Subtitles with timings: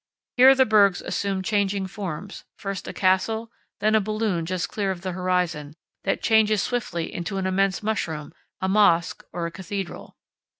[0.35, 3.51] Here the bergs assume changing forms, first a castle,
[3.81, 8.33] then a balloon just clear of the horizon, that changes swiftly into an immense mushroom,
[8.59, 10.17] a mosque, or a cathedral.